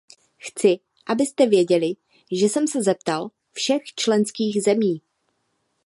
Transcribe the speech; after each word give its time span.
Chci, 0.39 0.79
abyste 1.05 1.45
věděli, 1.45 1.93
že 2.31 2.45
jsem 2.49 2.67
se 2.67 2.83
zeptal 2.83 3.31
všech 3.53 3.83
členských 3.95 4.63
zemí. 4.63 5.01